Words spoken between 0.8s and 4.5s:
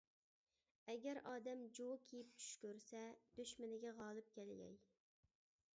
ئەگەر ئادەم جۇۋا كىيىپ چۈش كۆرسە، دۈشمىنىگە غالىب